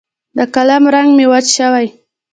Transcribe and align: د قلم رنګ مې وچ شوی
د 0.37 0.39
قلم 0.53 0.83
رنګ 0.95 1.09
مې 1.17 1.25
وچ 1.31 1.47
شوی 1.57 1.87